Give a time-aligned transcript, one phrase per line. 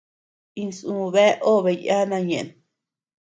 [0.61, 2.49] Insú bea obe yana ñeʼen.